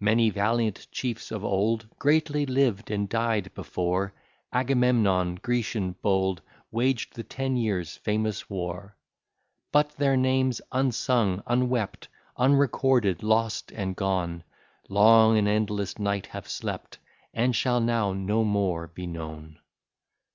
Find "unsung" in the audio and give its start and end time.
10.72-11.42